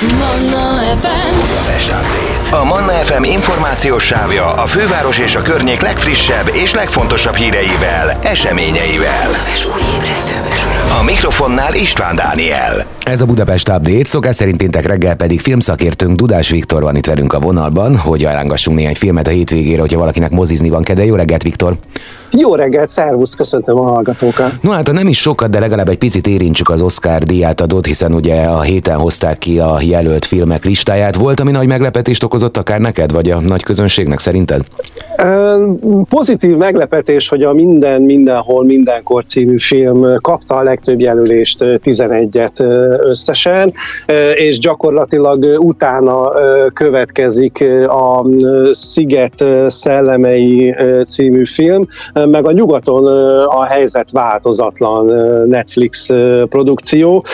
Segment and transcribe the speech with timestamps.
[0.00, 1.34] Manna FM
[2.50, 9.30] A Manna FM információs sávja a főváros és a környék legfrissebb és legfontosabb híreivel, eseményeivel.
[11.00, 12.86] A mikrofonnál István Dániel.
[13.02, 17.32] Ez a Budapest Update, szokás szerint péntek reggel pedig filmszakértőnk Dudás Viktor van itt velünk
[17.32, 21.04] a vonalban, hogy ajánlgassunk néhány filmet a hétvégére, hogyha valakinek mozizni van kedve.
[21.04, 21.76] Jó reggelt, Viktor!
[22.38, 24.52] Jó reggelt, szervusz, köszöntöm a hallgatókat.
[24.60, 28.42] No hát, nem is sokat, de legalább egy picit érintsük az Oscar díjátadót, hiszen ugye
[28.42, 31.14] a héten hozták ki a jelölt filmek listáját.
[31.14, 34.60] Volt, ami nagy meglepetést okozott akár neked, vagy a nagy közönségnek szerinted?
[36.08, 42.60] Pozitív meglepetés, hogy a Minden, Mindenhol, Mindenkor című film kapta a legtöbb jelölést, 11-et
[43.02, 43.72] összesen,
[44.34, 46.30] és gyakorlatilag utána
[46.74, 48.26] következik a
[48.72, 50.74] Sziget szellemei
[51.06, 51.86] című film,
[52.28, 53.06] meg a nyugaton
[53.46, 55.06] a helyzet változatlan
[55.48, 56.10] Netflix
[56.48, 57.24] produkció,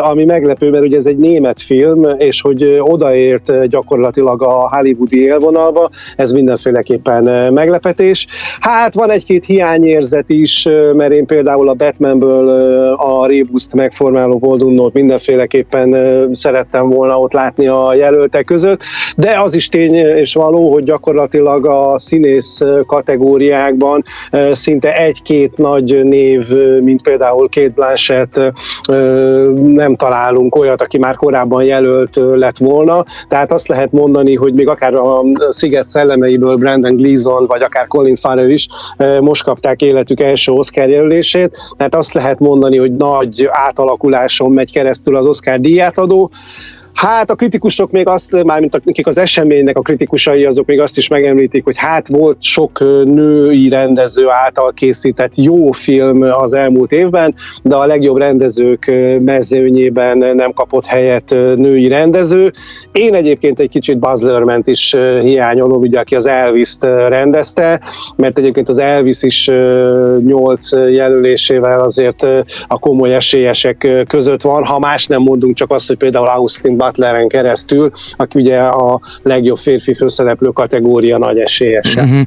[0.00, 5.90] ami meglepő, mert ugye ez egy német film, és hogy odaért gyakorlatilag a hollywoodi élvonalba,
[6.16, 8.26] ez mindenféleképpen meglepetés.
[8.60, 12.48] Hát van egy-két hiányérzet is, mert én például a Batmanből
[12.96, 15.96] a Rebuszt megformáló Voldumnót mindenféleképpen
[16.32, 18.80] szerettem volna ott látni a jelöltek között,
[19.16, 24.04] de az is tény és való, hogy gyakorlatilag a színész kategóriákban
[24.52, 26.48] szinte egy-két nagy név,
[26.80, 28.40] mint például két Blanchett,
[29.54, 33.04] nem találunk olyat, aki már korábban jelölt lett volna.
[33.28, 38.16] Tehát azt lehet mondani, hogy még akár a Sziget szellemeiből Brandon Gleason, vagy akár Colin
[38.16, 38.66] Farrell is
[39.20, 41.56] most kapták életük első Oscar jelölését.
[41.76, 46.30] Tehát azt lehet mondani, hogy nagy átalakuláson megy keresztül az Oscar díjátadó.
[46.94, 51.08] Hát a kritikusok még azt, mármint akik az eseménynek a kritikusai, azok még azt is
[51.08, 57.74] megemlítik, hogy hát volt sok női rendező által készített jó film az elmúlt évben, de
[57.74, 62.52] a legjobb rendezők mezőnyében nem kapott helyet női rendező.
[62.92, 67.80] Én egyébként egy kicsit Buzz Lerment is hiányolom, ugye, aki az Elvis-t rendezte,
[68.16, 69.50] mert egyébként az Elvis is
[70.24, 72.22] nyolc jelölésével azért
[72.68, 77.28] a komoly esélyesek között van, ha más nem mondunk, csak azt, hogy például Austin Butleren
[77.28, 82.02] keresztül, aki ugye a legjobb férfi főszereplő kategória nagy esélyese.
[82.02, 82.20] Uh-huh.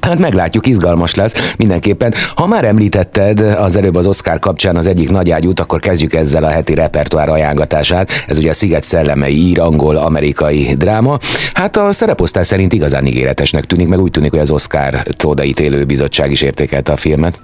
[0.00, 2.14] Hát meglátjuk, izgalmas lesz mindenképpen.
[2.34, 6.44] Ha már említetted az előbb az Oscar kapcsán az egyik nagy ágyút, akkor kezdjük ezzel
[6.44, 8.10] a heti repertoár ajánlatását.
[8.26, 11.18] Ez ugye a Sziget szellemei ír, angol, amerikai dráma.
[11.54, 16.30] Hát a szereposztás szerint igazán ígéretesnek tűnik, meg úgy tűnik, hogy az Oscar odaítélő bizottság
[16.30, 17.40] is értékelte a filmet.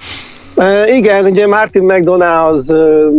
[0.87, 2.73] Igen, ugye Martin McDonough az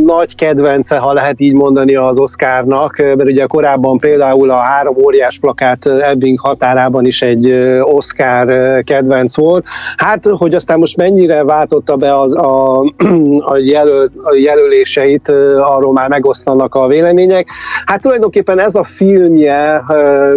[0.05, 5.37] nagy kedvence, ha lehet így mondani az Oscarnak, mert ugye korábban például a három óriás
[5.39, 8.47] plakát Ebbing határában is egy Oscar
[8.83, 9.65] kedvenc volt.
[9.97, 12.79] Hát, hogy aztán most mennyire váltotta be az, a,
[13.51, 17.47] a, jelöl, a jelöléseit, arról már megosztanak a vélemények.
[17.85, 19.83] Hát tulajdonképpen ez a filmje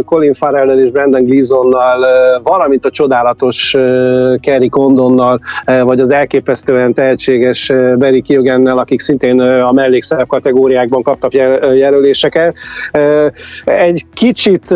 [0.04, 2.06] Colin farrell és Brandon Gleesonnal,
[2.42, 3.76] valamint a csodálatos
[4.40, 11.34] Kerry Condonnal, vagy az elképesztően ilyen tehetséges Barry Kiogennel, akik szintén a mellékszerep kategóriákban kaptak
[11.74, 12.56] jelöléseket.
[13.64, 14.74] Egy kicsit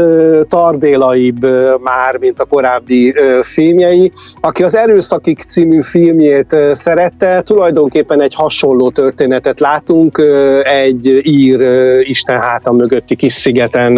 [0.48, 1.46] tarbélaibb
[1.82, 4.12] már, mint a korábbi filmjei.
[4.40, 10.22] Aki az Erőszakik című filmjét szerette, tulajdonképpen egy hasonló történetet látunk,
[10.62, 11.60] egy ír
[12.00, 13.92] Isten háta mögötti kis szigeten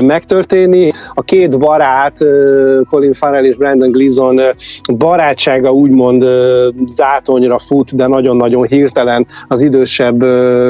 [0.00, 0.92] megtörténni.
[1.14, 2.24] A két barát,
[2.88, 4.40] Colin Farrell és Brandon Gleeson
[4.96, 6.24] barátsága úgymond
[6.86, 10.20] zárt látonyra fut, de nagyon-nagyon hirtelen az idősebb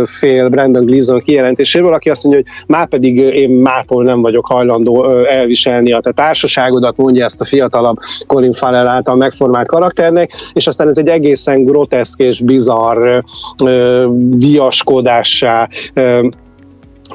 [0.05, 5.25] fél Brandon Gleason kijelentéséből, aki azt mondja, hogy már pedig én mától nem vagyok hajlandó
[5.25, 7.97] elviselni a te társaságodat, mondja ezt a fiatalabb
[8.27, 13.23] Colin Farrell által megformált karakternek, és aztán ez egy egészen groteszk és bizarr
[14.37, 15.69] viaskodássá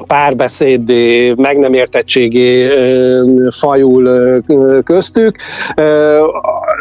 [0.06, 2.70] párbeszédé, meg nem értettségé
[3.50, 4.42] fajul
[4.84, 5.36] köztük.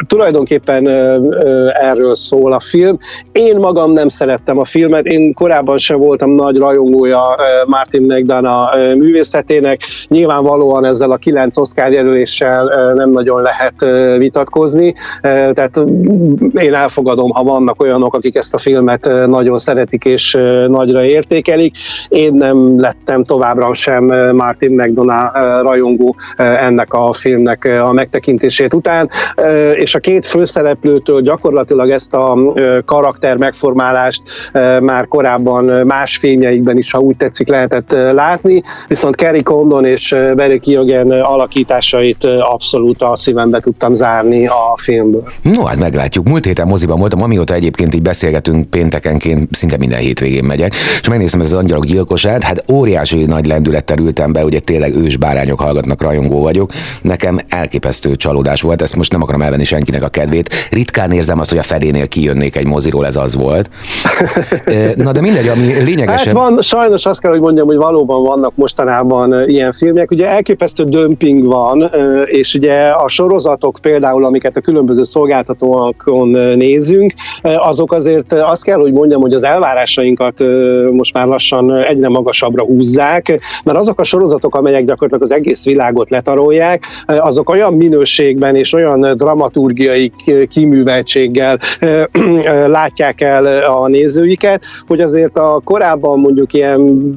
[0.08, 0.88] Tulajdonképpen
[1.70, 2.98] erről szól a film.
[3.32, 7.22] Én magam nem szerettem a filmet, én korábban sem voltam nagy rajongója
[7.66, 9.82] Martin McDonough művészetének.
[10.08, 13.86] Nyilvánvalóan ezzel a kilenc Oscar jelöléssel nem nagyon lehet
[14.18, 15.82] vitatkozni, tehát
[16.54, 20.38] én elfogadom, ha vannak olyanok, akik ezt a filmet nagyon szeretik és
[20.68, 21.78] nagyra értékelik.
[22.08, 24.04] Én nem lett lettem továbbra sem
[24.36, 29.10] Martin McDonough rajongó ennek a filmnek a megtekintését után,
[29.86, 32.38] és a két főszereplőtől gyakorlatilag ezt a
[32.86, 34.22] karakter megformálást
[34.82, 40.60] már korábban más filmjeikben is, ha úgy tetszik, lehetett látni, viszont Kerry Condon és Barry
[40.60, 45.24] Keoghan alakításait abszolút a szívembe tudtam zárni a filmből.
[45.42, 46.28] No, hát meglátjuk.
[46.28, 51.40] Múlt héten moziban voltam, amióta egyébként így beszélgetünk péntekenként, szinte minden hétvégén megyek, és megnéztem
[51.40, 56.42] ez az angyalok gyilkosát, hát óriási nagy lendülettel ültem be, ugye tényleg ősbárányok hallgatnak, rajongó
[56.42, 56.72] vagyok.
[57.02, 60.50] Nekem elképesztő csalódás volt, ezt most nem akarom elvenni senkinek a kedvét.
[60.72, 63.70] Ritkán érzem azt, hogy a fedénél kijönnék egy moziról, ez az volt.
[64.96, 66.38] Na de mindegy, ami lényegesebb.
[66.38, 70.12] Hát van, sajnos azt kell, hogy mondjam, hogy valóban vannak mostanában ilyen filmek.
[70.12, 71.92] Ugye elképesztő dömping van,
[72.26, 76.28] és ugye a sorozatok például, amiket a különböző szolgáltatókon
[76.58, 80.44] nézünk, azok azért azt kell, hogy mondjam, hogy az elvárásainkat
[80.92, 86.10] most már lassan egyre magasabbra húzzák, mert azok a sorozatok, amelyek gyakorlatilag az egész világot
[86.10, 89.64] letarolják, azok olyan minőségben és olyan dramaturgiai
[90.50, 91.60] kiműveltséggel
[92.68, 97.10] látják el a nézőiket, hogy azért a korábban mondjuk ilyen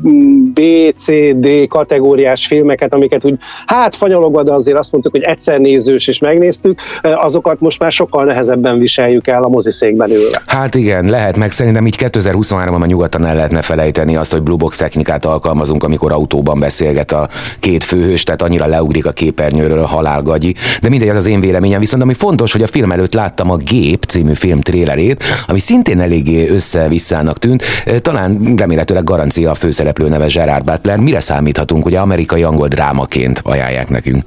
[0.52, 0.60] B,
[0.96, 3.34] C, D kategóriás filmeket, amiket úgy
[3.66, 8.24] hát fanyalogva, de azért azt mondtuk, hogy egyszer nézős és megnéztük, azokat most már sokkal
[8.24, 10.42] nehezebben viseljük el a moziszékben ülve.
[10.46, 14.76] Hát igen, lehet, meg szerintem így 2023-ban nyugodtan el lehetne felejteni azt, hogy Blue Box
[14.76, 17.28] technikát alkalmazunk, amikor autóban beszélget a
[17.60, 20.54] két főhős, tehát annyira leugrik a képernyőről a halálgagyi.
[20.82, 21.80] De mindegy, ez az én véleményem.
[21.80, 26.00] Viszont ami fontos, hogy a film előtt láttam a Gép című film trélerét, ami szintén
[26.00, 27.64] eléggé össze-visszának tűnt.
[28.02, 30.98] Talán remélhetőleg garancia a főszereplő neve Gerard Butler.
[30.98, 34.22] Mire számíthatunk, hogy amerikai angol drámaként ajánlják nekünk?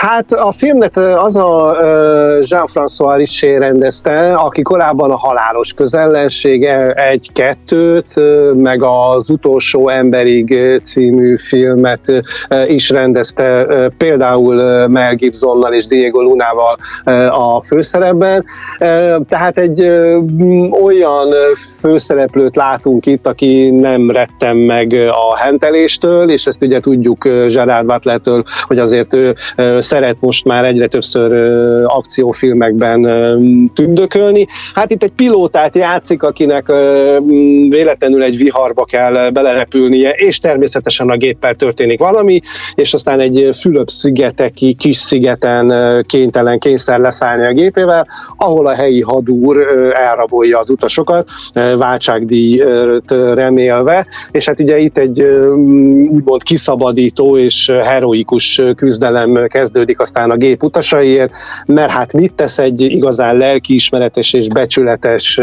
[0.00, 1.76] Hát a filmnek az a
[2.42, 6.64] Jean-François Richer rendezte, aki korábban a halálos közellenség
[6.94, 8.20] egy-kettőt,
[8.54, 12.00] meg az utolsó emberig című filmet
[12.66, 13.66] is rendezte,
[13.96, 16.76] például Mel Gibsonnal és Diego Lunával
[17.28, 18.44] a főszerepben.
[19.28, 19.80] Tehát egy
[20.82, 21.34] olyan
[21.80, 28.44] főszereplőt látunk itt, aki nem rettem meg a henteléstől, és ezt ugye tudjuk Gerard Butlertől,
[28.62, 29.34] hogy azért ő
[29.78, 31.32] szeret most már egyre többször
[31.86, 33.02] akciófilmekben
[33.74, 34.46] tündökölni.
[34.74, 36.66] Hát itt egy pilótát játszik, akinek
[37.68, 42.40] véletlenül egy viharba kell belerepülnie, és természetesen a géppel történik valami,
[42.74, 45.74] és aztán egy Fülöp-szigeteki kis szigeten
[46.06, 48.06] kénytelen kényszer leszállni a gépével,
[48.36, 49.58] ahol a helyi hadúr
[49.94, 51.28] elrabolja az utasokat,
[51.78, 55.22] váltságdíjt remélve, és hát ugye itt egy
[56.08, 61.32] úgymond kiszabadító és heroikus küzdelem kezdődik aztán a gép utasaiért,
[61.66, 65.40] mert hát mit tesz egy igazán lelkiismeretes és becsületes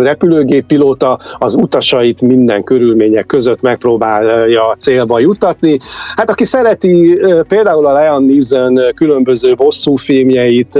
[0.00, 5.78] repülőgép pilóta, az utasait minden körülmények között megpróbálja célba jutatni.
[6.16, 7.18] Hát aki szereti
[7.48, 10.78] például a Leon Neeson különböző bosszú filmjeit,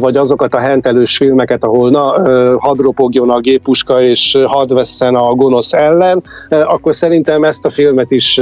[0.00, 5.72] vagy azokat a hentelős filmeket, ahol na, hadropogjon a gépuska és hadd vesszen a gonosz
[5.72, 8.40] ellen, akkor szerintem ezt a filmet is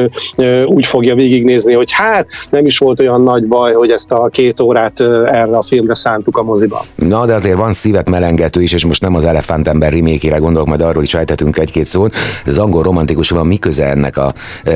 [0.67, 4.61] úgy fogja végignézni, hogy hát nem is volt olyan nagy baj, hogy ezt a két
[4.61, 6.81] órát erre a filmre szántuk a moziban.
[6.95, 10.81] Na, de azért van szívet melengető is, és most nem az Elefántember remake gondolok, majd
[10.81, 12.15] arról is ejtetünk egy-két szót.
[12.47, 14.33] Az angol romantikus van mi köze ennek a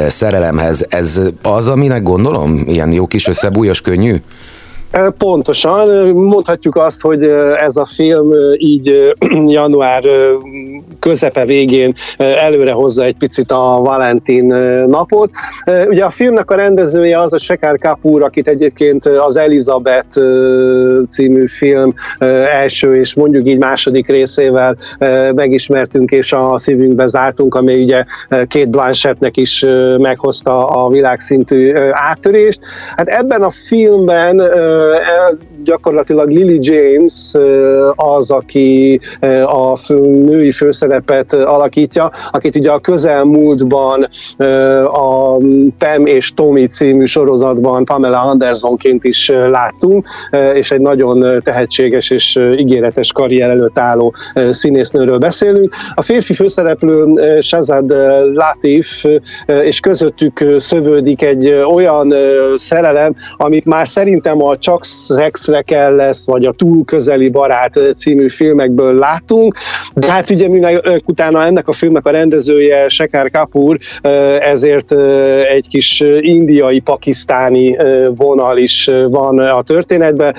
[0.06, 0.86] szerelemhez?
[0.88, 2.64] Ez az, aminek gondolom?
[2.66, 4.14] Ilyen jó kis összebújos könnyű?
[5.18, 7.22] Pontosan, mondhatjuk azt, hogy
[7.56, 9.14] ez a film így
[9.46, 10.04] január
[11.04, 14.46] közepe végén előre hozza egy picit a Valentin
[14.86, 15.30] napot.
[15.88, 20.20] Ugye a filmnek a rendezője az a Sekár Kapur, akit egyébként az Elizabeth
[21.10, 21.94] című film
[22.50, 24.76] első és mondjuk így második részével
[25.34, 28.04] megismertünk és a szívünkbe zártunk, ami ugye
[28.48, 29.64] két Blanchettnek is
[29.98, 32.60] meghozta a világszintű áttörést.
[32.96, 34.42] Hát ebben a filmben
[35.64, 37.34] gyakorlatilag Lily James
[37.94, 39.00] az, aki
[39.44, 44.08] a női főszerepet alakítja, akit ugye a közelmúltban
[44.84, 45.36] a
[45.78, 50.06] Pam és Tommy című sorozatban Pamela Andersonként is láttunk,
[50.54, 54.14] és egy nagyon tehetséges és ígéretes karrier előtt álló
[54.50, 55.74] színésznőről beszélünk.
[55.94, 57.94] A férfi főszereplő Shazad
[58.34, 59.04] Latif,
[59.46, 62.14] és közöttük szövődik egy olyan
[62.56, 64.84] szerelem, amit már szerintem a Csak
[65.54, 69.54] szexre kell lesz, vagy a Túl közeli barát című filmekből látunk,
[69.94, 73.78] de hát ugye minek utána ennek a filmnek a rendezője Sekár Kapur,
[74.40, 74.92] ezért
[75.42, 77.76] egy kis indiai, pakisztáni
[78.16, 80.34] vonal is van a történetben,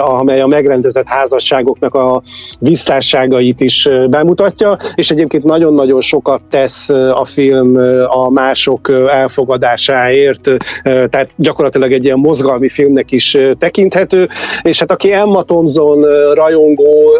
[0.00, 2.22] amely a megrendezett házasságoknak a
[2.58, 7.76] visszásságait is bemutatja, és egyébként nagyon-nagyon sokat tesz a film
[8.08, 10.50] a mások elfogadásáért,
[10.82, 14.28] tehát gyakorlatilag egy ilyen mozgalmi filmnek is tekinthető,
[14.62, 16.02] és hát aki Emma Thompson
[16.34, 17.10] rajongó,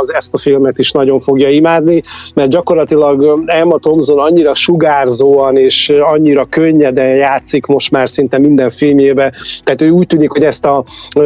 [0.00, 2.02] az ezt a filmet is nagyon fogja imádni,
[2.34, 9.32] mert gyakorlatilag Emma Thompson annyira sugárzóan és annyira könnyeden játszik most már szinte minden filmjébe,
[9.64, 10.84] tehát ő úgy tűnik, hogy ezt a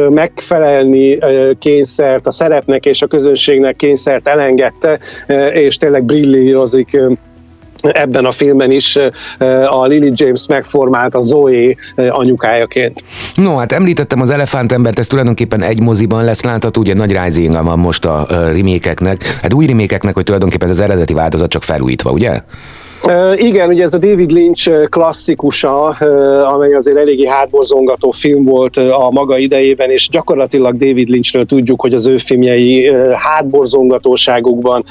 [0.09, 1.17] megfelelni
[1.59, 4.99] kényszert a szerepnek és a közönségnek kényszert elengedte,
[5.53, 6.97] és tényleg brillírozik
[7.91, 8.97] ebben a filmben is
[9.69, 11.75] a Lily James megformált a Zoe
[12.09, 13.03] anyukájaként.
[13.35, 17.79] No, hát említettem az Elefántembert, ez tulajdonképpen egy moziban lesz látható, ugye nagy rising van
[17.79, 22.41] most a remékeknek, hát új remékeknek, hogy tulajdonképpen ez az eredeti változat csak felújítva, ugye?
[23.35, 25.87] Igen, ugye ez a David Lynch klasszikusa,
[26.53, 31.93] amely azért eléggé hátborzongató film volt a maga idejében, és gyakorlatilag David Lynchről tudjuk, hogy
[31.93, 34.83] az ő filmjei hátborzongatóságukban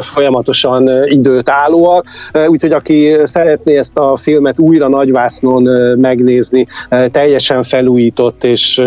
[0.00, 2.06] folyamatosan időt állóak,
[2.46, 5.62] úgyhogy aki szeretné ezt a filmet újra nagyvásznon
[5.98, 6.66] megnézni,
[7.10, 8.82] teljesen felújított és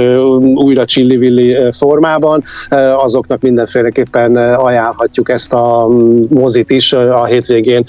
[0.56, 2.44] újra csillivilli formában,
[2.98, 5.88] azoknak mindenféleképpen ajánlhatjuk ezt a
[6.30, 7.86] mozit is a hétvégén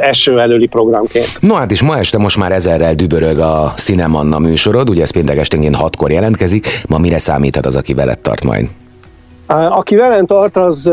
[0.00, 1.38] eső előli programként.
[1.40, 5.38] No hát is ma este most már ezerrel dübörög a Cinemanna műsorod, ugye ez péntek
[5.38, 8.68] esténként hatkor jelentkezik, ma mire számíthat az, aki veled tart majd?
[9.48, 10.90] Aki velem tart, az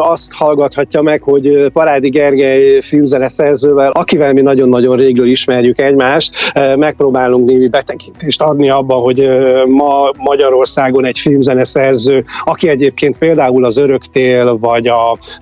[0.00, 7.48] azt hallgathatja meg, hogy Parádi Gergely filmzene szerzővel, akivel mi nagyon-nagyon régről ismerjük egymást, megpróbálunk
[7.48, 9.28] némi betekintést adni abba, hogy
[9.66, 14.90] ma Magyarországon egy filmzene szerző, aki egyébként például az Öröktél, vagy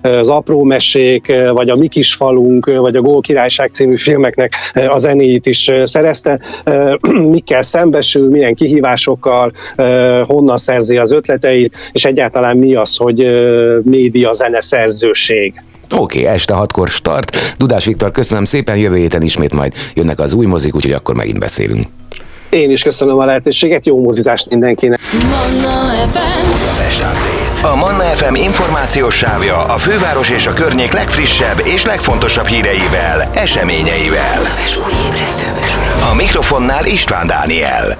[0.01, 4.53] az Apró Mesék, vagy a Mi kis falunk, vagy a Gól Királyság című filmeknek
[4.87, 6.39] a zenéit is szerezte,
[7.35, 9.51] mikkel szembesül, milyen kihívásokkal,
[10.27, 13.17] honnan szerzi az ötleteit, és egyáltalán mi az, hogy
[13.83, 15.63] média zene szerzőség.
[15.95, 17.55] Oké, okay, este hatkor start.
[17.57, 21.39] Dudás Viktor, köszönöm szépen, jövő héten ismét majd jönnek az új mozik, úgyhogy akkor megint
[21.39, 21.85] beszélünk.
[22.49, 24.99] Én is köszönöm a lehetőséget, jó mozizást mindenkinek.
[27.61, 34.41] A Manna FM információs sávja a főváros és a környék legfrissebb és legfontosabb híreivel, eseményeivel.
[36.11, 37.97] A mikrofonnál István Dániel.